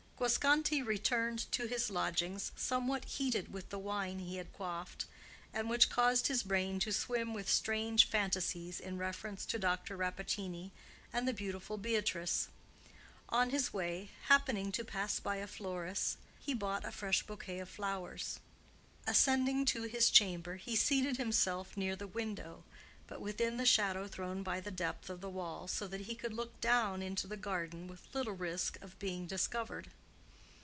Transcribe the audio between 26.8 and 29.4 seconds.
into the garden with little risk of being